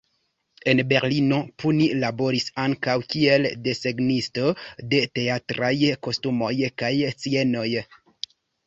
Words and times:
En 0.71 0.79
Berlino, 0.93 1.37
Puni 1.63 1.89
laboris 2.05 2.47
ankaŭ 2.65 2.97
kiel 3.13 3.47
desegnisto 3.69 4.49
de 4.95 5.05
teatraj 5.21 5.75
kostumoj 6.09 6.55
kaj 6.83 6.95
scenejoj. 7.17 7.73